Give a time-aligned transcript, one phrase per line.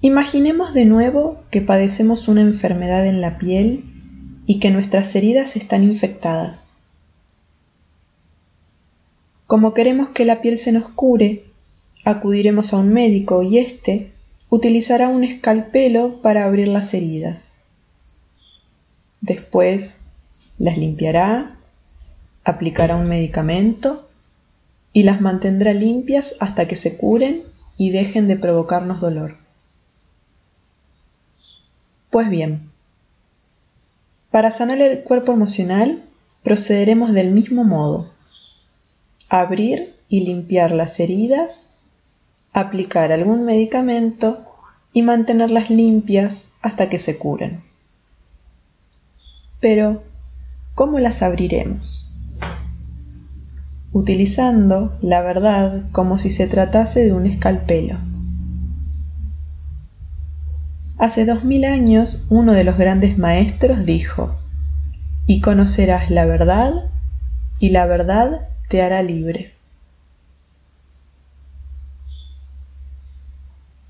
[0.00, 3.84] Imaginemos de nuevo que padecemos una enfermedad en la piel
[4.46, 6.82] y que nuestras heridas están infectadas.
[9.46, 11.44] Como queremos que la piel se nos cure,
[12.04, 14.12] acudiremos a un médico y éste
[14.50, 17.56] utilizará un escalpelo para abrir las heridas.
[19.20, 20.00] Después
[20.58, 21.56] las limpiará,
[22.44, 24.08] aplicará un medicamento
[24.92, 27.42] y las mantendrá limpias hasta que se curen
[27.78, 29.45] y dejen de provocarnos dolor.
[32.10, 32.70] Pues bien,
[34.30, 36.02] para sanar el cuerpo emocional
[36.42, 38.10] procederemos del mismo modo.
[39.28, 41.78] Abrir y limpiar las heridas,
[42.52, 44.44] aplicar algún medicamento
[44.92, 47.64] y mantenerlas limpias hasta que se curen.
[49.60, 50.02] Pero,
[50.74, 52.14] ¿cómo las abriremos?
[53.92, 57.98] Utilizando la verdad como si se tratase de un escalpelo.
[60.98, 64.34] Hace dos mil años uno de los grandes maestros dijo,
[65.26, 66.72] y conocerás la verdad,
[67.60, 69.52] y la verdad te hará libre.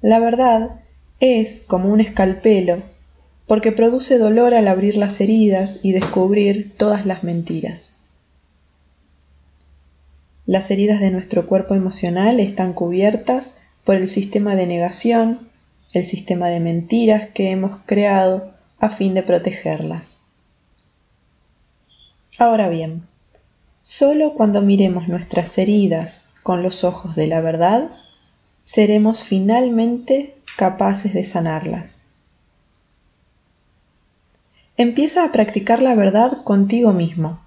[0.00, 0.80] La verdad
[1.20, 2.82] es como un escalpelo,
[3.46, 7.98] porque produce dolor al abrir las heridas y descubrir todas las mentiras.
[10.44, 15.38] Las heridas de nuestro cuerpo emocional están cubiertas por el sistema de negación,
[15.92, 20.22] el sistema de mentiras que hemos creado a fin de protegerlas.
[22.38, 23.06] Ahora bien,
[23.82, 27.90] solo cuando miremos nuestras heridas con los ojos de la verdad,
[28.62, 32.02] seremos finalmente capaces de sanarlas.
[34.76, 37.40] Empieza a practicar la verdad contigo mismo.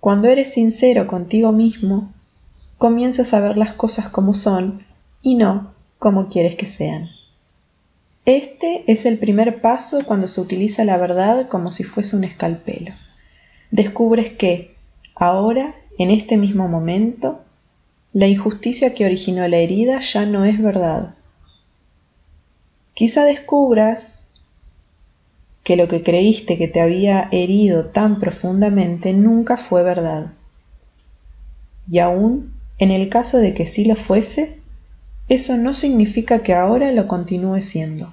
[0.00, 2.12] Cuando eres sincero contigo mismo,
[2.76, 4.82] comienzas a ver las cosas como son
[5.22, 7.10] y no como quieres que sean.
[8.24, 12.92] Este es el primer paso cuando se utiliza la verdad como si fuese un escalpelo.
[13.70, 14.74] Descubres que,
[15.14, 17.42] ahora, en este mismo momento,
[18.14, 21.16] la injusticia que originó la herida ya no es verdad.
[22.94, 24.20] Quizá descubras
[25.62, 30.32] que lo que creíste que te había herido tan profundamente nunca fue verdad.
[31.90, 34.59] Y aún, en el caso de que sí lo fuese,
[35.30, 38.12] eso no significa que ahora lo continúe siendo.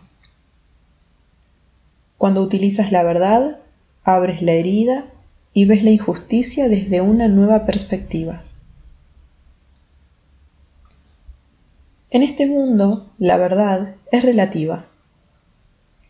[2.19, 3.57] Cuando utilizas la verdad,
[4.03, 5.05] abres la herida
[5.51, 8.43] y ves la injusticia desde una nueva perspectiva.
[12.11, 14.85] En este mundo, la verdad es relativa.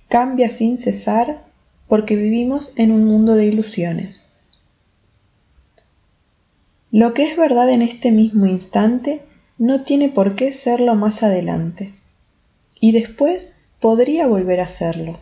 [0.10, 1.42] Cambia sin cesar
[1.88, 4.34] porque vivimos en un mundo de ilusiones.
[6.92, 9.22] Lo que es verdad en este mismo instante
[9.58, 11.94] no tiene por qué serlo más adelante.
[12.80, 15.18] Y después podría volver a serlo.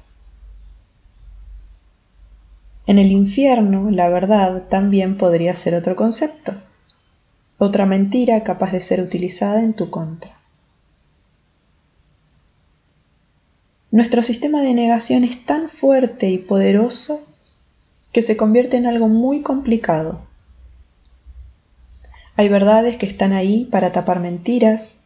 [2.87, 6.53] En el infierno, la verdad también podría ser otro concepto,
[7.57, 10.31] otra mentira capaz de ser utilizada en tu contra.
[13.89, 17.25] Nuestro sistema de negación es tan fuerte y poderoso
[18.11, 20.21] que se convierte en algo muy complicado
[22.35, 24.97] hay verdades que están ahí para tapar mentiras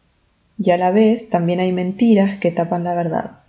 [0.58, 3.40] y a la vez también hay mentiras que tapan la verdad.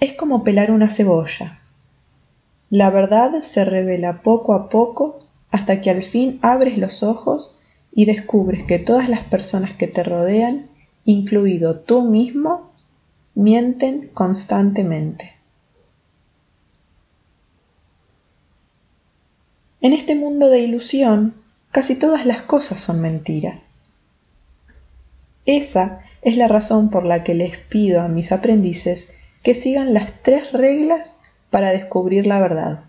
[0.00, 1.60] Es como pelar una cebolla.
[2.70, 5.20] La verdad se revela poco a poco
[5.50, 7.58] hasta que al fin abres los ojos
[7.92, 10.66] y descubres que todas las personas que te rodean,
[11.04, 12.70] incluido tú mismo,
[13.34, 15.32] mienten constantemente.
[19.80, 21.39] En este mundo de ilusión,
[21.70, 23.60] casi todas las cosas son mentira.
[25.46, 30.12] Esa es la razón por la que les pido a mis aprendices que sigan las
[30.22, 31.20] tres reglas
[31.50, 32.84] para descubrir la verdad.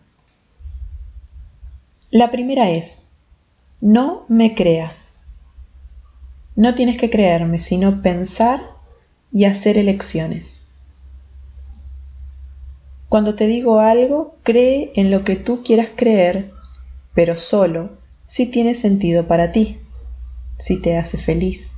[2.12, 3.10] La primera es,
[3.80, 5.16] no me creas.
[6.56, 8.62] No tienes que creerme, sino pensar
[9.32, 10.66] y hacer elecciones.
[13.08, 16.52] Cuando te digo algo, cree en lo que tú quieras creer,
[17.14, 18.01] pero solo
[18.32, 19.78] si tiene sentido para ti,
[20.58, 21.74] si te hace feliz.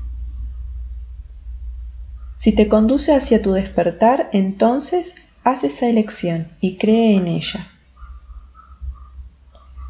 [2.35, 7.67] Si te conduce hacia tu despertar, entonces haz esa elección y cree en ella.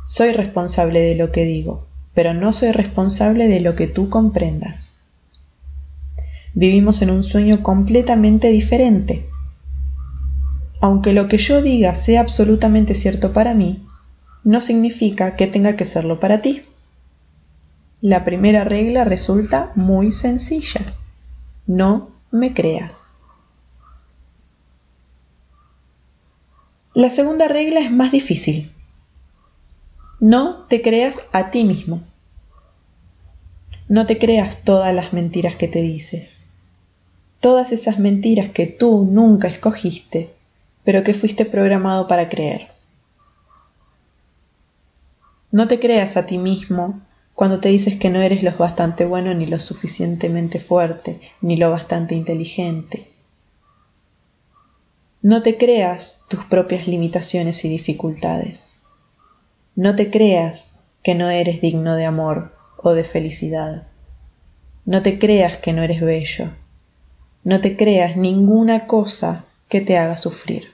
[0.06, 5.00] Soy responsable de lo que digo, pero no soy responsable de lo que tú comprendas.
[6.54, 9.28] Vivimos en un sueño completamente diferente.
[10.80, 13.86] Aunque lo que yo diga sea absolutamente cierto para mí,
[14.44, 16.62] no significa que tenga que serlo para ti.
[18.02, 20.82] La primera regla resulta muy sencilla.
[21.66, 23.12] No me creas.
[26.94, 28.72] La segunda regla es más difícil.
[30.20, 32.02] No te creas a ti mismo.
[33.88, 36.42] No te creas todas las mentiras que te dices.
[37.40, 40.34] Todas esas mentiras que tú nunca escogiste,
[40.84, 42.73] pero que fuiste programado para creer.
[45.54, 47.04] No te creas a ti mismo
[47.36, 51.70] cuando te dices que no eres lo bastante bueno ni lo suficientemente fuerte, ni lo
[51.70, 53.08] bastante inteligente.
[55.22, 58.78] No te creas tus propias limitaciones y dificultades.
[59.76, 63.86] No te creas que no eres digno de amor o de felicidad.
[64.86, 66.50] No te creas que no eres bello.
[67.44, 70.72] No te creas ninguna cosa que te haga sufrir.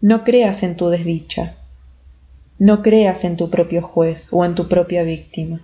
[0.00, 1.56] No creas en tu desdicha
[2.58, 5.60] no creas en tu propio juez o en tu propia víctima.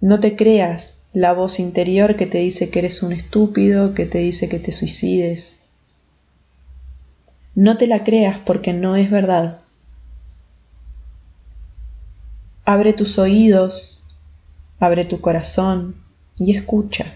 [0.00, 4.18] No te creas la voz interior que te dice que eres un estúpido, que te
[4.18, 5.62] dice que te suicides.
[7.54, 9.60] No te la creas porque no es verdad.
[12.64, 14.02] Abre tus oídos,
[14.78, 15.96] abre tu corazón
[16.36, 17.14] y escucha.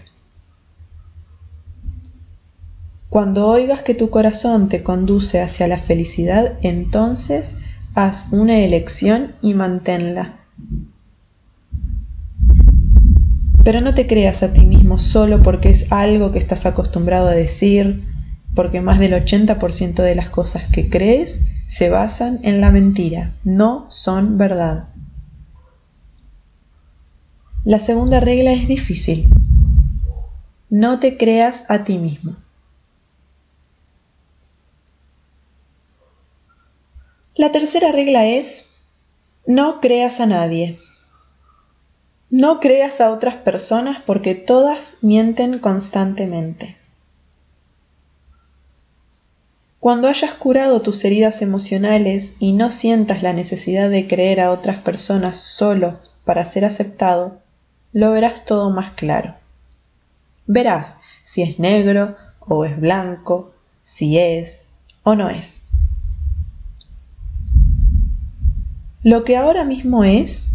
[3.09, 7.53] Cuando oigas que tu corazón te conduce hacia la felicidad, entonces
[7.99, 10.35] Haz una elección y manténla.
[13.63, 17.31] Pero no te creas a ti mismo solo porque es algo que estás acostumbrado a
[17.31, 18.03] decir,
[18.53, 23.87] porque más del 80% de las cosas que crees se basan en la mentira, no
[23.89, 24.89] son verdad.
[27.65, 29.27] La segunda regla es difícil.
[30.69, 32.35] No te creas a ti mismo.
[37.37, 38.71] La tercera regla es,
[39.45, 40.79] no creas a nadie.
[42.31, 46.77] No creas a otras personas porque todas mienten constantemente.
[49.79, 54.79] Cuando hayas curado tus heridas emocionales y no sientas la necesidad de creer a otras
[54.79, 57.37] personas solo para ser aceptado,
[57.93, 59.35] lo verás todo más claro.
[60.47, 64.65] Verás si es negro o es blanco, si es
[65.03, 65.66] o no es.
[69.03, 70.49] Lo que ahora mismo es,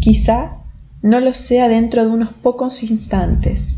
[0.00, 0.58] quizá
[1.02, 3.76] no lo sea dentro de unos pocos instantes.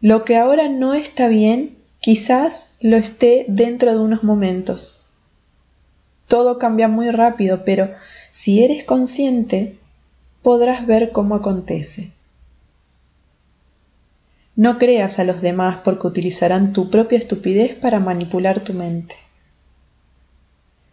[0.00, 5.04] Lo que ahora no está bien, quizás lo esté dentro de unos momentos.
[6.28, 7.90] Todo cambia muy rápido, pero
[8.30, 9.76] si eres consciente,
[10.42, 12.10] podrás ver cómo acontece.
[14.54, 19.16] No creas a los demás porque utilizarán tu propia estupidez para manipular tu mente.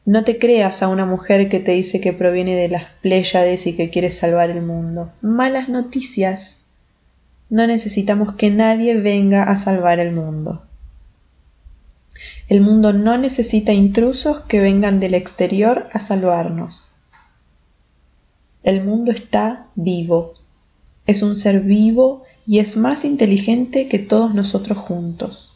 [0.10, 3.76] No te creas a una mujer que te dice que proviene de las Pléyades y
[3.76, 5.12] que quiere salvar el mundo.
[5.22, 6.62] Malas noticias.
[7.52, 10.64] No necesitamos que nadie venga a salvar el mundo.
[12.48, 16.88] El mundo no necesita intrusos que vengan del exterior a salvarnos.
[18.64, 20.34] El mundo está vivo.
[21.06, 25.49] Es un ser vivo y es más inteligente que todos nosotros juntos.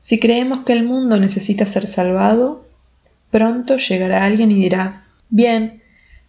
[0.00, 2.66] Si creemos que el mundo necesita ser salvado,
[3.30, 5.82] pronto llegará alguien y dirá, bien,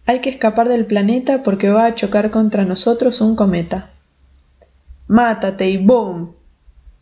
[0.04, 3.90] hay que escapar del planeta porque va a chocar contra nosotros un cometa.
[5.08, 6.34] Mátate y ¡boom!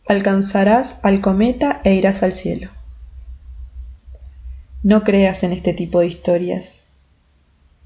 [0.07, 2.69] Alcanzarás al cometa e irás al cielo.
[4.81, 6.87] No creas en este tipo de historias.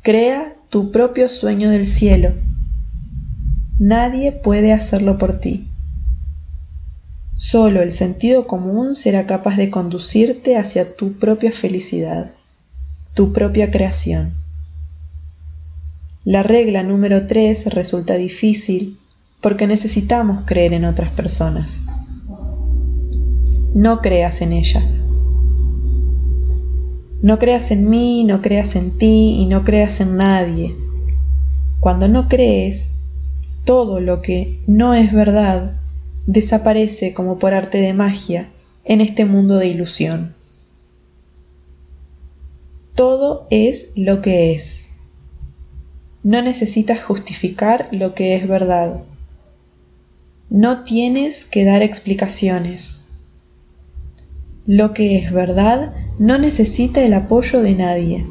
[0.04, 2.34] Crea tu propio sueño del cielo.
[3.80, 5.68] Nadie puede hacerlo por ti.
[7.38, 12.32] Solo el sentido común será capaz de conducirte hacia tu propia felicidad,
[13.14, 14.34] tu propia creación.
[16.24, 18.98] La regla número 3 resulta difícil
[19.42, 21.86] porque necesitamos creer en otras personas.
[23.76, 25.04] No creas en ellas.
[27.22, 30.74] No creas en mí, no creas en ti y no creas en nadie.
[31.82, 32.96] Cuando no crees,
[33.66, 35.82] todo lo que no es verdad
[36.26, 38.52] desaparece como por arte de magia
[38.84, 40.36] en este mundo de ilusión.
[42.96, 44.90] Todo es lo que es.
[46.24, 49.04] No necesitas justificar lo que es verdad.
[50.50, 53.08] No tienes que dar explicaciones.
[54.66, 58.26] Lo que es verdad no necesita el apoyo de nadie.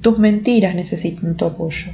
[0.00, 1.90] Tus mentiras necesitan tu apoyo.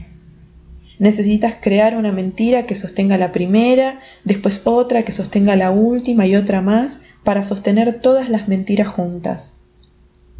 [1.03, 6.37] Necesitas crear una mentira que sostenga la primera, después otra que sostenga la última y
[6.37, 9.63] otra más para sostener todas las mentiras juntas.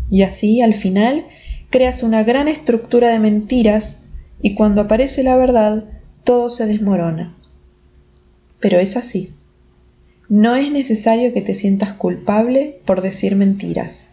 [0.09, 1.27] Y así, al final,
[1.71, 4.05] creas una gran estructura de mentiras
[4.41, 5.83] y cuando aparece la verdad,
[6.23, 7.37] todo se desmorona.
[8.61, 9.35] Pero es así.
[10.29, 14.11] No es necesario que te sientas culpable por decir mentiras.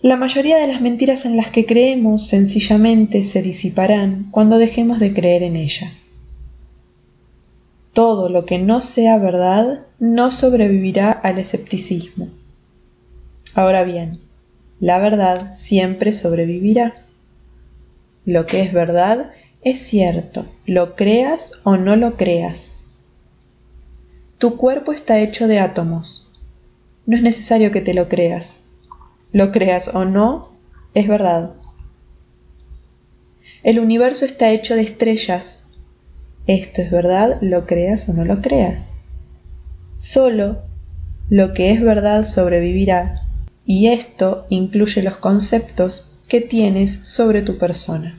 [0.00, 5.12] La mayoría de las mentiras en las que creemos sencillamente se disiparán cuando dejemos de
[5.12, 6.12] creer en ellas.
[7.94, 12.28] Todo lo que no sea verdad no sobrevivirá al escepticismo.
[13.54, 14.20] Ahora bien,
[14.78, 16.94] la verdad siempre sobrevivirá.
[18.24, 22.82] Lo que es verdad es cierto, lo creas o no lo creas.
[24.38, 26.30] Tu cuerpo está hecho de átomos.
[27.04, 28.67] No es necesario que te lo creas.
[29.32, 30.50] Lo creas o no,
[30.94, 31.54] es verdad.
[33.62, 35.68] El universo está hecho de estrellas.
[36.46, 38.92] Esto es verdad, lo creas o no lo creas.
[39.98, 40.62] Solo
[41.28, 43.22] lo que es verdad sobrevivirá
[43.66, 48.18] y esto incluye los conceptos que tienes sobre tu persona.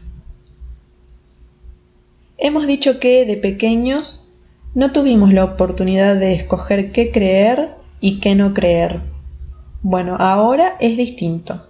[2.37, 4.27] Hemos dicho que de pequeños
[4.75, 9.01] no tuvimos la oportunidad de escoger qué creer y qué no creer.
[9.81, 11.65] Bueno, ahora es distinto.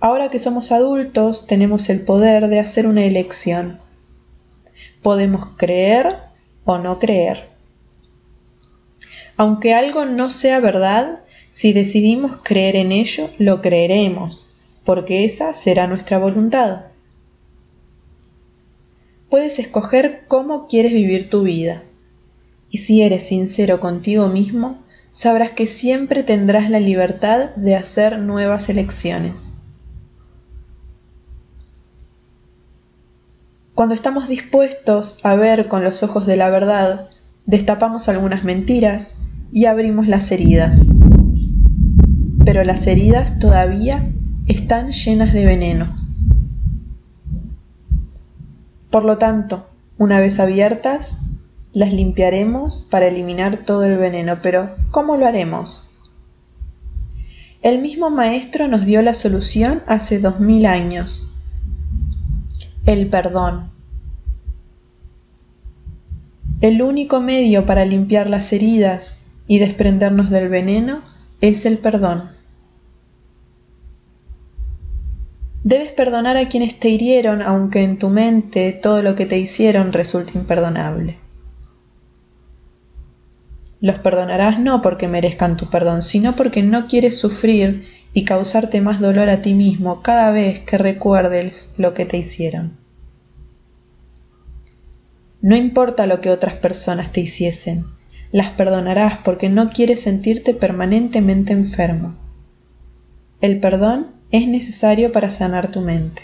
[0.00, 3.78] Ahora que somos adultos tenemos el poder de hacer una elección.
[5.00, 6.16] Podemos creer
[6.64, 7.50] o no creer.
[9.36, 11.20] Aunque algo no sea verdad,
[11.52, 14.46] si decidimos creer en ello, lo creeremos,
[14.84, 16.86] porque esa será nuestra voluntad.
[19.28, 21.84] Puedes escoger cómo quieres vivir tu vida.
[22.70, 24.78] Y si eres sincero contigo mismo,
[25.10, 29.54] sabrás que siempre tendrás la libertad de hacer nuevas elecciones.
[33.74, 37.08] Cuando estamos dispuestos a ver con los ojos de la verdad,
[37.46, 39.14] destapamos algunas mentiras
[39.52, 40.86] y abrimos las heridas
[42.44, 44.10] pero las heridas todavía
[44.46, 45.94] están llenas de veneno.
[48.90, 51.20] Por lo tanto, una vez abiertas,
[51.72, 55.88] las limpiaremos para eliminar todo el veneno, pero ¿cómo lo haremos?
[57.62, 61.36] El mismo maestro nos dio la solución hace dos mil años.
[62.86, 63.70] El perdón.
[66.60, 71.02] El único medio para limpiar las heridas y desprendernos del veneno
[71.40, 72.30] es el perdón.
[75.62, 79.92] Debes perdonar a quienes te hirieron aunque en tu mente todo lo que te hicieron
[79.92, 81.18] resulte imperdonable.
[83.80, 89.00] Los perdonarás no porque merezcan tu perdón, sino porque no quieres sufrir y causarte más
[89.00, 92.76] dolor a ti mismo cada vez que recuerdes lo que te hicieron.
[95.40, 97.86] No importa lo que otras personas te hiciesen,
[98.30, 102.16] las perdonarás porque no quieres sentirte permanentemente enfermo.
[103.40, 106.22] El perdón es necesario para sanar tu mente.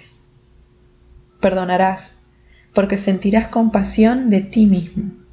[1.40, 2.20] Perdonarás
[2.74, 5.25] porque sentirás compasión de ti mismo.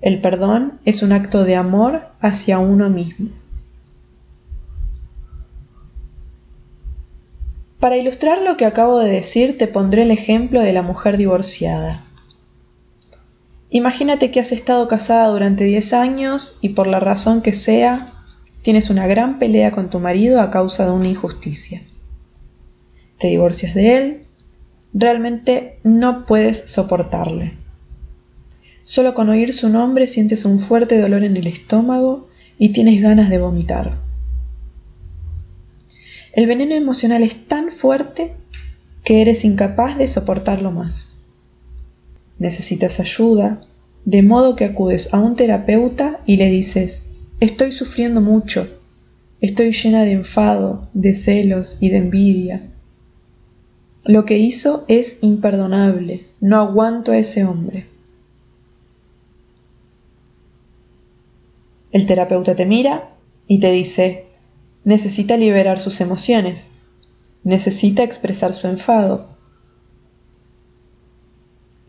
[0.00, 3.30] El perdón es un acto de amor hacia uno mismo.
[7.78, 12.04] Para ilustrar lo que acabo de decir te pondré el ejemplo de la mujer divorciada.
[13.70, 18.20] Imagínate que has estado casada durante 10 años y por la razón que sea
[18.62, 21.82] Tienes una gran pelea con tu marido a causa de una injusticia.
[23.18, 24.26] Te divorcias de él.
[24.92, 27.56] Realmente no puedes soportarle.
[28.90, 32.26] Solo con oír su nombre sientes un fuerte dolor en el estómago
[32.58, 34.00] y tienes ganas de vomitar.
[36.32, 38.32] El veneno emocional es tan fuerte
[39.04, 41.20] que eres incapaz de soportarlo más.
[42.40, 43.60] Necesitas ayuda,
[44.06, 47.04] de modo que acudes a un terapeuta y le dices,
[47.38, 48.66] Estoy sufriendo mucho.
[49.40, 52.62] Estoy llena de enfado, de celos y de envidia.
[54.02, 56.24] Lo que hizo es imperdonable.
[56.40, 57.89] No aguanto a ese hombre.
[61.92, 63.10] El terapeuta te mira
[63.46, 64.26] y te dice,
[64.84, 66.78] necesita liberar sus emociones,
[67.44, 69.28] necesita expresar su enfado.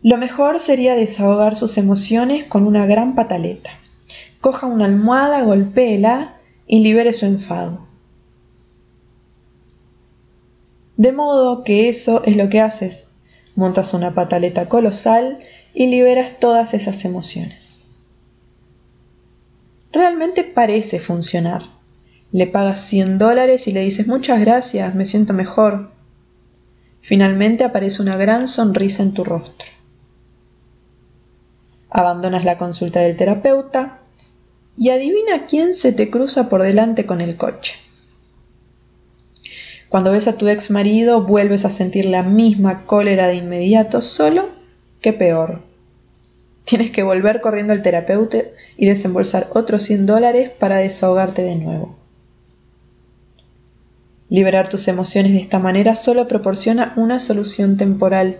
[0.02, 3.70] Lo mejor sería desahogar sus emociones con una gran pataleta
[4.42, 6.34] coja una almohada, golpéela
[6.66, 7.86] y libere su enfado.
[10.96, 13.12] De modo que eso es lo que haces.
[13.54, 15.38] Montas una pataleta colosal
[15.72, 17.81] y liberas todas esas emociones.
[19.92, 21.64] Realmente parece funcionar.
[22.32, 25.90] Le pagas 100 dólares y le dices muchas gracias, me siento mejor.
[27.02, 29.68] Finalmente aparece una gran sonrisa en tu rostro.
[31.90, 34.00] Abandonas la consulta del terapeuta
[34.78, 37.74] y adivina quién se te cruza por delante con el coche.
[39.90, 44.48] Cuando ves a tu ex marido vuelves a sentir la misma cólera de inmediato, solo
[45.02, 45.71] que peor.
[46.64, 48.38] Tienes que volver corriendo al terapeuta
[48.76, 51.96] y desembolsar otros 100 dólares para desahogarte de nuevo.
[54.28, 58.38] Liberar tus emociones de esta manera solo proporciona una solución temporal.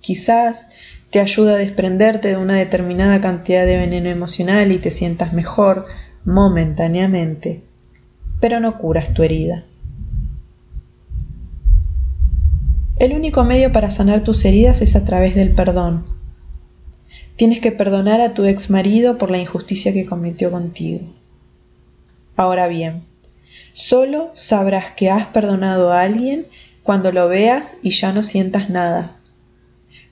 [0.00, 0.70] Quizás
[1.10, 5.86] te ayuda a desprenderte de una determinada cantidad de veneno emocional y te sientas mejor
[6.24, 7.62] momentáneamente,
[8.40, 9.64] pero no curas tu herida.
[12.98, 16.04] El único medio para sanar tus heridas es a través del perdón.
[17.36, 21.00] Tienes que perdonar a tu ex marido por la injusticia que cometió contigo.
[22.36, 23.04] Ahora bien,
[23.72, 26.46] solo sabrás que has perdonado a alguien
[26.82, 29.16] cuando lo veas y ya no sientas nada,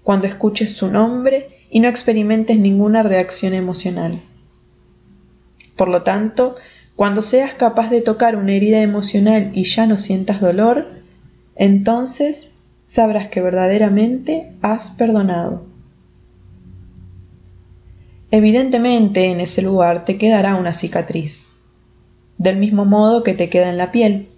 [0.02, 4.22] cuando escuches su nombre y no experimentes ninguna reacción emocional.
[5.76, 6.56] Por lo tanto,
[6.96, 10.88] cuando seas capaz de tocar una herida emocional y ya no sientas dolor,
[11.56, 12.50] entonces
[12.84, 15.69] sabrás que verdaderamente has perdonado.
[18.32, 21.54] Evidentemente en ese lugar te quedará una cicatriz,
[22.38, 24.28] del mismo modo que te queda en la piel.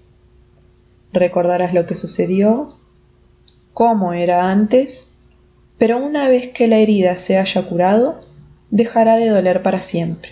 [1.13, 2.79] Recordarás lo que sucedió,
[3.75, 5.13] cómo era antes,
[5.77, 8.21] pero una vez que la herida se haya curado,
[8.71, 10.31] dejará de doler para siempre.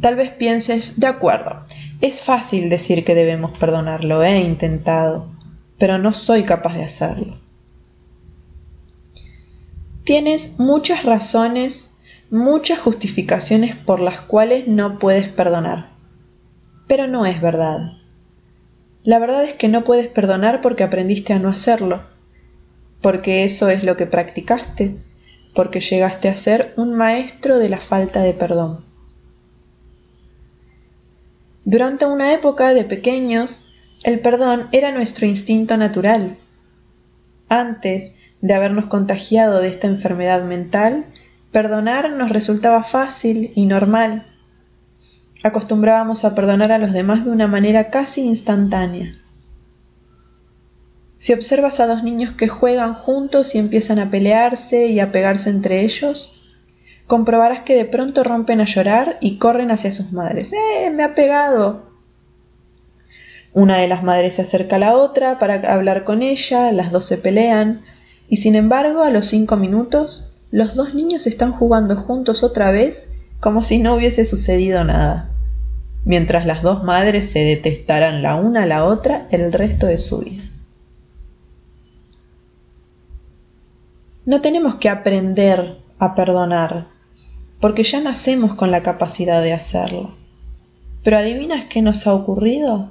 [0.00, 1.64] Tal vez pienses, de acuerdo,
[2.00, 5.26] es fácil decir que debemos perdonarlo, he intentado,
[5.78, 7.47] pero no soy capaz de hacerlo.
[10.08, 11.90] Tienes muchas razones,
[12.30, 15.90] muchas justificaciones por las cuales no puedes perdonar,
[16.86, 17.92] pero no es verdad.
[19.02, 22.04] La verdad es que no puedes perdonar porque aprendiste a no hacerlo,
[23.02, 24.96] porque eso es lo que practicaste,
[25.54, 28.86] porque llegaste a ser un maestro de la falta de perdón.
[31.66, 33.74] Durante una época de pequeños,
[34.04, 36.38] el perdón era nuestro instinto natural.
[37.50, 41.06] Antes de habernos contagiado de esta enfermedad mental,
[41.52, 44.26] perdonar nos resultaba fácil y normal.
[45.42, 49.14] Acostumbrábamos a perdonar a los demás de una manera casi instantánea.
[51.18, 55.50] Si observas a dos niños que juegan juntos y empiezan a pelearse y a pegarse
[55.50, 56.40] entre ellos,
[57.06, 60.52] comprobarás que de pronto rompen a llorar y corren hacia sus madres.
[60.52, 60.90] ¡Eh!
[60.90, 61.88] Me ha pegado.
[63.52, 67.06] Una de las madres se acerca a la otra para hablar con ella, las dos
[67.06, 67.82] se pelean,
[68.28, 73.10] y sin embargo a los cinco minutos los dos niños están jugando juntos otra vez
[73.40, 75.30] como si no hubiese sucedido nada,
[76.04, 80.18] mientras las dos madres se detestarán la una a la otra el resto de su
[80.18, 80.44] vida.
[84.24, 86.88] No tenemos que aprender a perdonar,
[87.60, 90.14] porque ya nacemos con la capacidad de hacerlo.
[91.02, 92.90] Pero ¿adivinas qué nos ha ocurrido?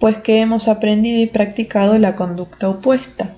[0.00, 3.36] Pues que hemos aprendido y practicado la conducta opuesta,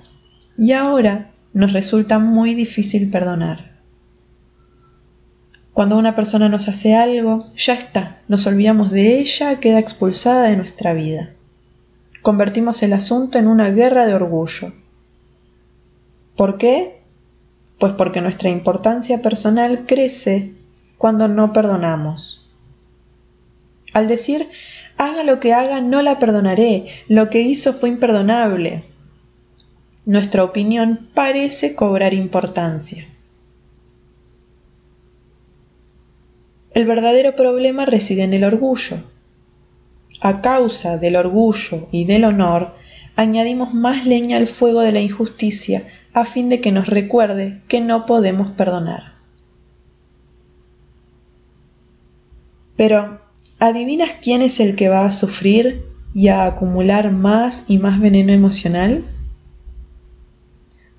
[0.57, 3.73] y ahora nos resulta muy difícil perdonar.
[5.73, 10.57] Cuando una persona nos hace algo, ya está, nos olvidamos de ella, queda expulsada de
[10.57, 11.33] nuestra vida.
[12.23, 14.73] Convertimos el asunto en una guerra de orgullo.
[16.35, 17.03] ¿Por qué?
[17.83, 20.53] pues porque nuestra importancia personal crece
[20.97, 22.49] cuando no perdonamos.
[23.93, 24.47] Al decir,
[24.97, 28.83] haga lo que haga, no la perdonaré, lo que hizo fue imperdonable,
[30.05, 33.07] nuestra opinión parece cobrar importancia.
[36.71, 38.97] El verdadero problema reside en el orgullo.
[40.19, 42.75] A causa del orgullo y del honor,
[43.15, 47.79] añadimos más leña al fuego de la injusticia a fin de que nos recuerde que
[47.79, 49.13] no podemos perdonar.
[52.75, 53.21] Pero,
[53.63, 58.33] ¿adivinas quién es el que va a sufrir y a acumular más y más veneno
[58.33, 59.05] emocional?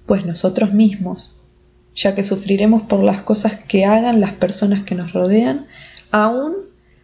[0.06, 1.46] Pues nosotros mismos,
[1.94, 5.66] ya que sufriremos por las cosas que hagan las personas que nos rodean,
[6.10, 6.54] aun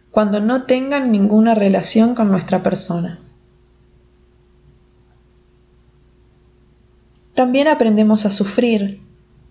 [0.09, 3.19] cuando no tengan ninguna relación con nuestra persona.
[7.35, 8.99] También aprendemos a sufrir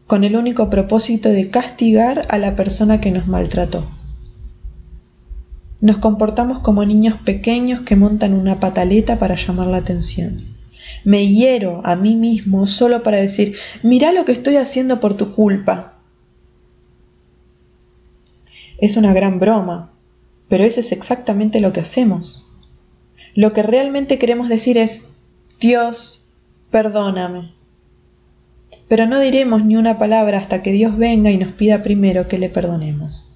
[0.08, 3.84] con el único propósito de castigar a la persona que nos maltrató.
[5.80, 10.44] Nos comportamos como niños pequeños que montan una pataleta para llamar la atención.
[11.04, 15.32] Me hiero a mí mismo solo para decir, mira lo que estoy haciendo por tu
[15.32, 15.98] culpa.
[18.78, 19.92] Es una gran broma,
[20.48, 22.48] pero eso es exactamente lo que hacemos.
[23.34, 25.08] Lo que realmente queremos decir es,
[25.60, 26.30] Dios,
[26.70, 27.60] perdóname
[28.90, 32.40] pero no diremos ni una palabra hasta que Dios venga y nos pida primero que
[32.40, 33.29] le perdonemos.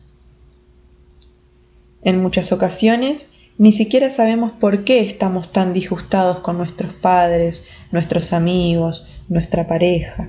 [2.04, 8.32] En muchas ocasiones ni siquiera sabemos por qué estamos tan disgustados con nuestros padres, nuestros
[8.32, 10.28] amigos, nuestra pareja.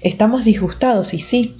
[0.00, 1.56] Estamos disgustados y sí,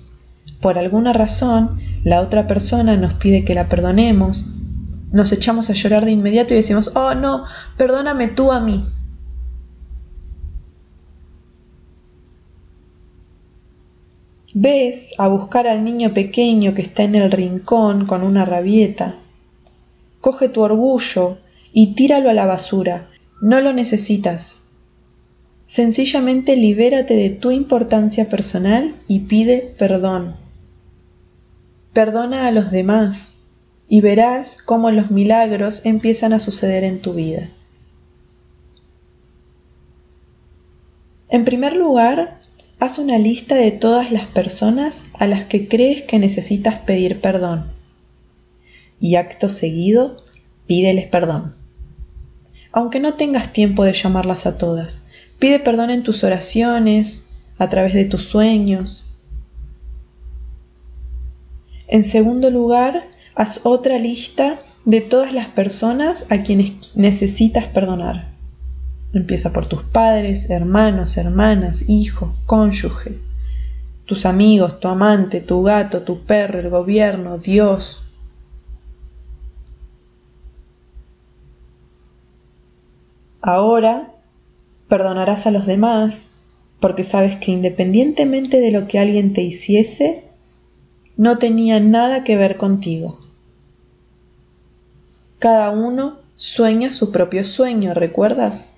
[0.60, 4.46] por alguna razón la otra persona nos pide que la perdonemos,
[5.12, 7.44] nos echamos a llorar de inmediato y decimos, oh no,
[7.76, 8.84] perdóname tú a mí.
[14.56, 19.16] Ves a buscar al niño pequeño que está en el rincón con una rabieta.
[20.20, 21.38] Coge tu orgullo
[21.72, 23.10] y tíralo a la basura.
[23.42, 24.60] No lo necesitas.
[25.66, 30.36] Sencillamente libérate de tu importancia personal y pide perdón.
[31.92, 33.38] Perdona a los demás
[33.88, 37.48] y verás cómo los milagros empiezan a suceder en tu vida.
[41.28, 42.43] En primer lugar,
[42.78, 47.72] haz una lista de todas las personas a las que crees que necesitas pedir perdón.
[49.00, 50.24] Y acto seguido,
[50.66, 51.54] pídeles perdón.
[52.72, 55.06] Aunque no tengas tiempo de llamarlas a todas,
[55.38, 59.06] pide perdón en tus oraciones, a través de tus sueños.
[61.86, 68.33] En segundo lugar, haz otra lista de todas las personas a quienes necesitas perdonar.
[69.14, 73.20] Empieza por tus padres, hermanos, hermanas, hijos, cónyuge,
[74.06, 78.02] tus amigos, tu amante, tu gato, tu perro, el gobierno, Dios.
[83.40, 84.12] Ahora
[84.88, 86.32] perdonarás a los demás
[86.80, 90.24] porque sabes que independientemente de lo que alguien te hiciese,
[91.16, 93.16] no tenía nada que ver contigo.
[95.38, 98.73] Cada uno sueña su propio sueño, ¿recuerdas?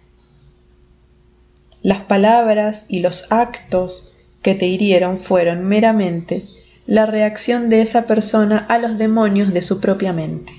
[1.87, 6.43] Las palabras y los actos que te hirieron fueron meramente
[6.85, 10.53] la reacción de esa persona a los demonios de su propia mente.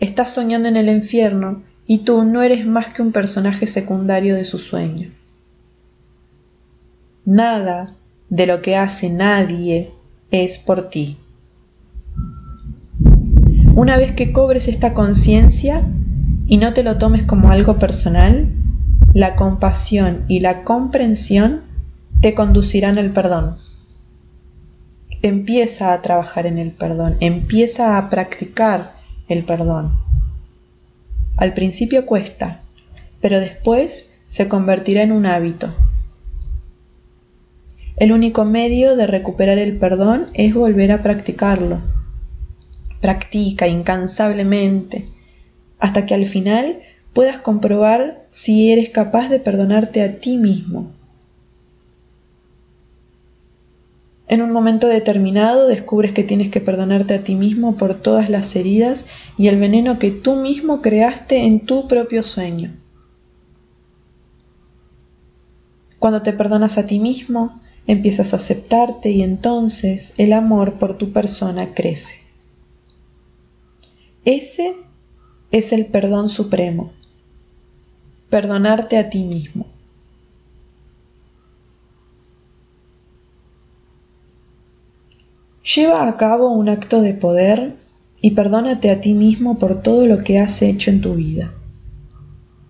[0.00, 4.44] Estás soñando en el infierno y tú no eres más que un personaje secundario de
[4.44, 5.10] su sueño.
[7.26, 7.94] Nada
[8.30, 9.92] de lo que hace nadie
[10.30, 11.18] es por ti.
[13.74, 15.86] Una vez que cobres esta conciencia
[16.46, 18.54] y no te lo tomes como algo personal,
[19.14, 21.62] la compasión y la comprensión
[22.20, 23.56] te conducirán al perdón.
[25.22, 28.94] Empieza a trabajar en el perdón, empieza a practicar
[29.28, 29.98] el perdón.
[31.36, 32.60] Al principio cuesta,
[33.20, 35.74] pero después se convertirá en un hábito.
[37.96, 41.80] El único medio de recuperar el perdón es volver a practicarlo.
[43.00, 45.06] Practica incansablemente
[45.80, 46.78] hasta que al final
[47.12, 50.92] puedas comprobar si eres capaz de perdonarte a ti mismo.
[54.28, 58.54] En un momento determinado descubres que tienes que perdonarte a ti mismo por todas las
[58.56, 59.06] heridas
[59.38, 62.74] y el veneno que tú mismo creaste en tu propio sueño.
[65.98, 71.10] Cuando te perdonas a ti mismo, empiezas a aceptarte y entonces el amor por tu
[71.10, 72.16] persona crece.
[74.26, 74.76] Ese
[75.50, 76.92] es el perdón supremo
[78.30, 79.66] perdonarte a ti mismo.
[85.74, 87.76] Lleva a cabo un acto de poder
[88.20, 91.52] y perdónate a ti mismo por todo lo que has hecho en tu vida.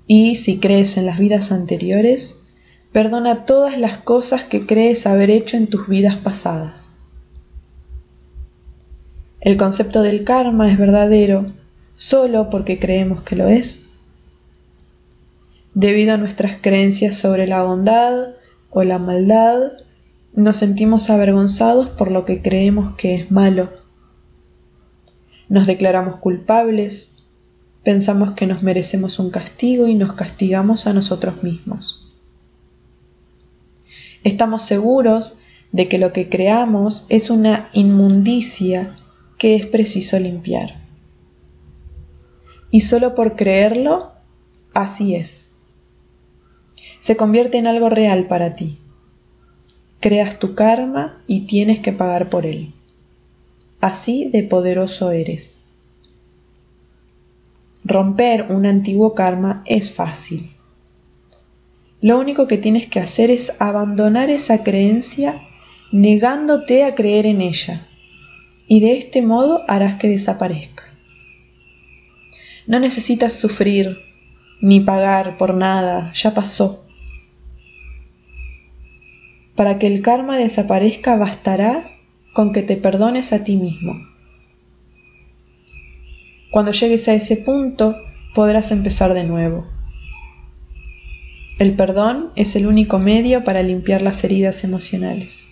[0.06, 2.40] Y si crees en las vidas anteriores,
[2.92, 6.98] perdona todas las cosas que crees haber hecho en tus vidas pasadas.
[9.40, 11.52] El concepto del karma es verdadero
[11.94, 13.87] solo porque creemos que lo es
[15.80, 18.30] Debido a nuestras creencias sobre la bondad
[18.68, 19.74] o la maldad,
[20.34, 23.70] nos sentimos avergonzados por lo que creemos que es malo.
[25.48, 27.18] Nos declaramos culpables,
[27.84, 32.12] pensamos que nos merecemos un castigo y nos castigamos a nosotros mismos.
[34.24, 35.38] Estamos seguros
[35.70, 38.96] de que lo que creamos es una inmundicia
[39.38, 40.82] que es preciso limpiar.
[42.72, 44.10] Y solo por creerlo,
[44.74, 45.47] así es
[46.98, 48.78] se convierte en algo real para ti.
[50.00, 52.72] Creas tu karma y tienes que pagar por él.
[53.80, 55.60] Así de poderoso eres.
[57.84, 60.50] Romper un antiguo karma es fácil.
[62.00, 65.42] Lo único que tienes que hacer es abandonar esa creencia
[65.90, 67.88] negándote a creer en ella,
[68.66, 70.84] y de este modo harás que desaparezca.
[72.66, 73.98] No necesitas sufrir
[74.60, 76.87] ni pagar por nada, ya pasó.
[79.58, 81.90] Para que el karma desaparezca bastará
[82.32, 83.94] con que te perdones a ti mismo.
[86.52, 87.96] Cuando llegues a ese punto,
[88.36, 89.66] podrás empezar de nuevo.
[91.58, 95.48] El perdón es el único medio para limpiar las heridas emocionales.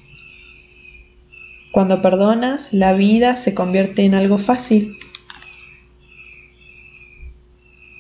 [1.73, 4.97] Cuando perdonas, la vida se convierte en algo fácil.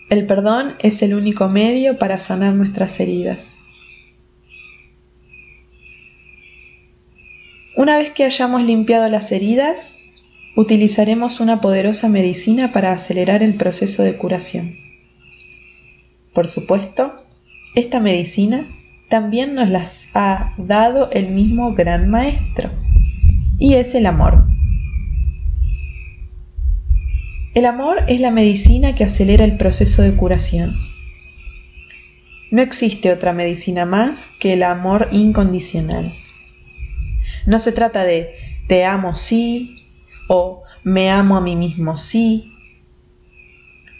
[0.08, 3.55] El perdón es el único medio para sanar nuestras heridas.
[7.76, 9.98] Una vez que hayamos limpiado las heridas,
[10.56, 14.76] utilizaremos una poderosa medicina para acelerar el proceso de curación.
[16.32, 17.26] Por supuesto,
[17.74, 18.66] esta medicina
[19.10, 22.70] también nos las ha dado el mismo gran maestro,
[23.58, 24.46] y es el amor.
[27.54, 30.76] El amor es la medicina que acelera el proceso de curación.
[32.50, 36.14] No existe otra medicina más que el amor incondicional.
[37.46, 38.34] No se trata de
[38.68, 39.86] te amo sí
[40.28, 42.52] o me amo a mí mismo sí,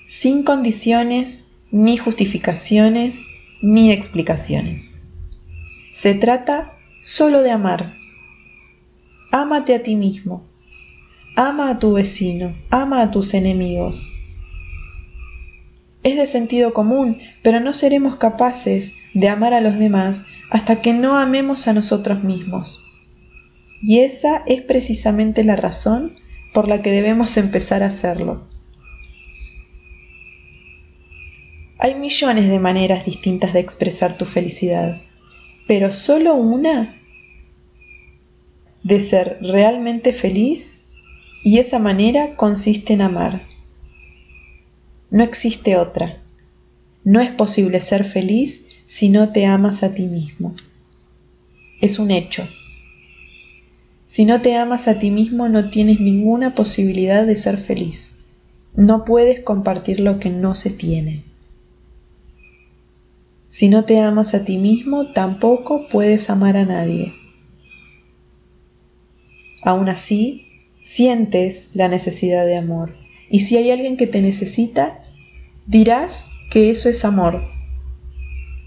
[0.05, 3.23] sin condiciones ni justificaciones
[3.63, 5.03] ni explicaciones.
[5.93, 7.97] Se trata solo de amar.
[9.33, 10.45] Ámate a ti mismo.
[11.37, 12.57] Ama a tu vecino.
[12.71, 14.13] Ama a tus enemigos.
[16.03, 20.93] Es de sentido común, pero no seremos capaces de amar a los demás hasta que
[20.95, 22.86] no amemos a nosotros mismos.
[23.83, 26.17] Y esa es precisamente la razón
[26.53, 28.47] por la que debemos empezar a hacerlo.
[31.79, 35.03] Hay millones de maneras distintas de expresar tu felicidad,
[35.69, 37.01] pero solo una
[38.83, 40.81] de ser realmente feliz
[41.45, 43.47] y esa manera consiste en amar.
[45.11, 46.23] No existe otra.
[47.05, 50.55] No es posible ser feliz si no te amas a ti mismo.
[51.81, 52.49] Es un hecho.
[54.07, 58.21] Si no te amas a ti mismo no tienes ninguna posibilidad de ser feliz.
[58.77, 61.25] No puedes compartir lo que no se tiene.
[63.49, 67.15] Si no te amas a ti mismo, tampoco puedes amar a nadie.
[69.63, 70.47] Aún así,
[70.81, 72.95] sientes la necesidad de amor.
[73.29, 75.03] Y si hay alguien que te necesita,
[75.67, 77.43] dirás que eso es amor.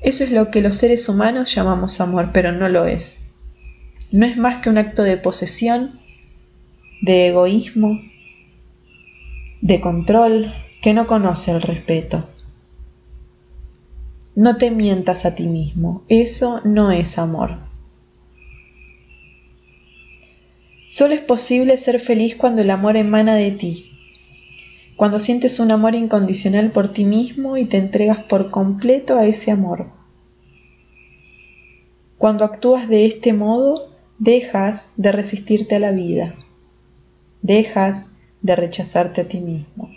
[0.02, 3.29] Eso es lo que los seres humanos llamamos amor, pero no lo es
[4.12, 6.00] no es más que un acto de posesión,
[7.02, 8.02] de egoísmo,
[9.62, 12.28] de control que no conoce el respeto.
[14.36, 17.58] No te mientas a ti mismo, eso no es amor.
[20.88, 23.91] Solo es posible ser feliz cuando el amor emana de ti,
[24.95, 29.52] cuando sientes un amor incondicional por ti mismo y te entregas por completo a ese
[29.52, 29.88] amor.
[32.17, 33.88] Cuando actúas de este modo,
[34.19, 36.36] dejas de resistirte a la vida,
[37.41, 39.89] dejas de rechazarte a ti mismo.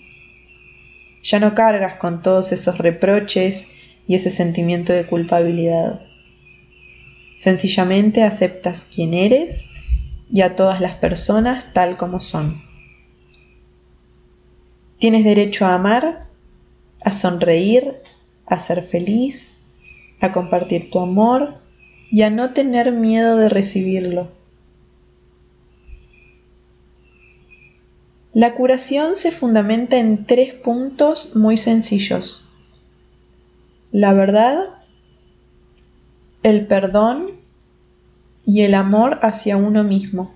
[1.22, 3.68] Ya no cargas con todos esos reproches
[4.06, 6.02] y ese sentimiento de culpabilidad.
[7.36, 9.64] Sencillamente aceptas quién eres
[10.32, 12.62] y a todas las personas tal como son.
[14.98, 16.28] Tienes derecho a amar,
[17.04, 17.96] a sonreír,
[18.46, 19.56] a ser feliz,
[20.20, 21.61] a compartir tu amor
[22.12, 24.30] y a no tener miedo de recibirlo.
[28.34, 32.44] La curación se fundamenta en tres puntos muy sencillos.
[33.92, 34.68] La verdad,
[36.42, 37.30] el perdón
[38.44, 40.34] y el amor hacia uno mismo.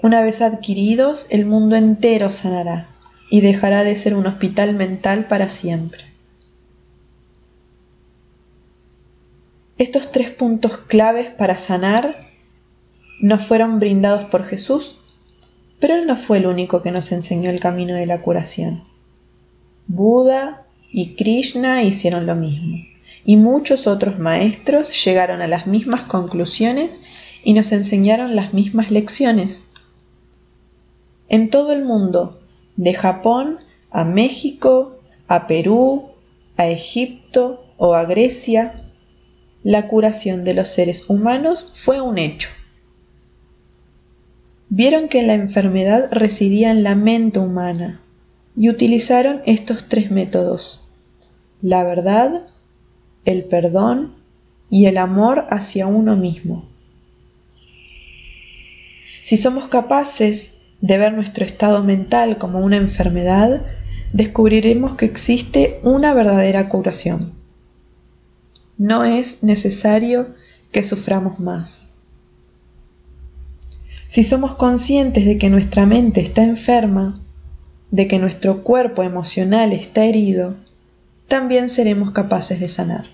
[0.00, 2.88] Una vez adquiridos, el mundo entero sanará
[3.30, 6.13] y dejará de ser un hospital mental para siempre.
[9.76, 12.14] Estos tres puntos claves para sanar
[13.20, 15.00] nos fueron brindados por Jesús,
[15.80, 18.84] pero Él no fue el único que nos enseñó el camino de la curación.
[19.88, 22.84] Buda y Krishna hicieron lo mismo,
[23.24, 27.04] y muchos otros maestros llegaron a las mismas conclusiones
[27.42, 29.64] y nos enseñaron las mismas lecciones.
[31.28, 32.40] En todo el mundo,
[32.76, 33.58] de Japón
[33.90, 36.10] a México, a Perú,
[36.56, 38.83] a Egipto o a Grecia,
[39.64, 42.50] la curación de los seres humanos fue un hecho.
[44.68, 48.00] Vieron que la enfermedad residía en la mente humana
[48.56, 50.90] y utilizaron estos tres métodos,
[51.62, 52.46] la verdad,
[53.24, 54.14] el perdón
[54.68, 56.68] y el amor hacia uno mismo.
[59.22, 63.64] Si somos capaces de ver nuestro estado mental como una enfermedad,
[64.12, 67.43] descubriremos que existe una verdadera curación
[68.78, 70.34] no es necesario
[70.72, 71.90] que suframos más.
[74.06, 77.20] Si somos conscientes de que nuestra mente está enferma,
[77.90, 80.56] de que nuestro cuerpo emocional está herido,
[81.28, 83.06] también seremos capaces de sanar.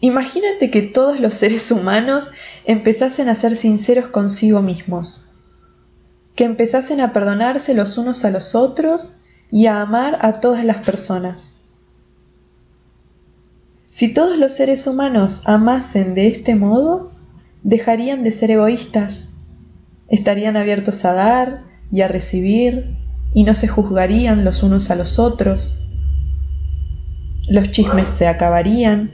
[0.00, 2.30] Imagínate que todos los seres humanos
[2.64, 5.26] empezasen a ser sinceros consigo mismos,
[6.34, 9.16] que empezasen a perdonarse los unos a los otros
[9.50, 11.55] y a amar a todas las personas.
[13.96, 17.12] Si todos los seres humanos amasen de este modo,
[17.62, 19.38] dejarían de ser egoístas,
[20.08, 22.94] estarían abiertos a dar y a recibir
[23.32, 25.78] y no se juzgarían los unos a los otros.
[27.48, 29.12] Los chismes se acabarían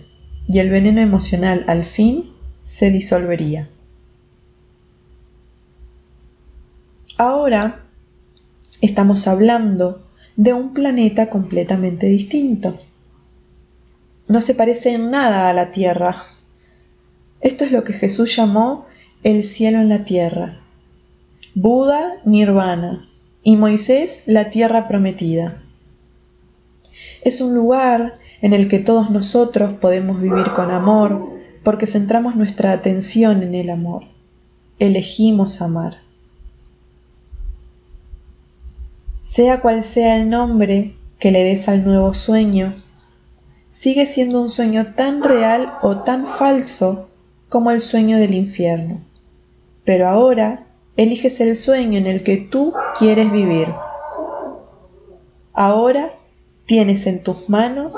[0.49, 2.33] y el veneno emocional al fin
[2.64, 3.68] se disolvería.
[7.18, 7.85] Ahora
[8.81, 10.03] estamos hablando
[10.35, 12.81] de un planeta completamente distinto.
[14.29, 16.17] No se parece en nada a la Tierra.
[17.41, 18.87] Esto es lo que Jesús llamó
[19.25, 20.61] el cielo en la tierra.
[21.55, 23.09] Buda, Nirvana,
[23.43, 25.63] y Moisés, la tierra prometida.
[27.23, 31.31] Es un lugar en el que todos nosotros podemos vivir con amor
[31.63, 34.05] porque centramos nuestra atención en el amor.
[34.79, 35.99] Elegimos amar.
[39.23, 42.82] Sea cual sea el nombre que le des al nuevo sueño,
[43.73, 47.09] sigue siendo un sueño tan real o tan falso
[47.49, 49.01] como el sueño del infierno.
[49.87, 50.67] Pero ahora
[50.99, 53.69] eliges el sueño en el que tú quieres vivir.
[55.55, 56.13] Ahora
[56.67, 57.97] tienes en tus manos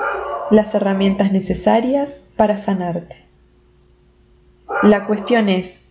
[0.52, 3.16] las herramientas necesarias para sanarte.
[4.84, 5.90] La cuestión es,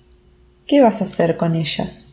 [0.66, 2.08] ¿qué vas a hacer con ellas?